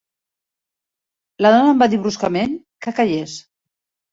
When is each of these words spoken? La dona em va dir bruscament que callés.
La 1.47 1.51
dona 1.57 1.75
em 1.75 1.83
va 1.83 1.89
dir 1.93 2.01
bruscament 2.07 2.59
que 2.87 2.95
callés. 3.01 3.37